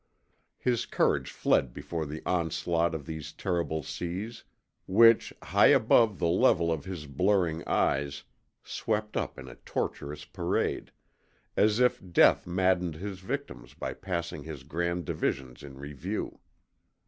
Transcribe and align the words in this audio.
His 0.57 0.87
courage 0.87 1.29
fled 1.29 1.75
before 1.75 2.07
the 2.07 2.23
onslaught 2.25 2.95
of 2.95 3.05
these 3.05 3.31
terrible 3.31 3.83
seas 3.83 4.43
which, 4.87 5.31
high 5.43 5.67
above 5.67 6.17
the 6.17 6.27
level 6.27 6.71
of 6.71 6.85
his 6.85 7.05
blurring 7.05 7.63
eyes, 7.67 8.23
swept 8.63 9.15
up 9.15 9.37
in 9.37 9.47
a 9.47 9.57
torturous 9.57 10.25
parade, 10.25 10.91
as 11.55 11.79
if 11.79 12.01
Death 12.11 12.47
maddened 12.47 12.95
his 12.95 13.19
victims 13.19 13.75
by 13.75 13.93
passing 13.93 14.41
his 14.41 14.63
grand 14.63 15.05
divisions 15.05 15.61
in 15.61 15.77
review. 15.77 16.39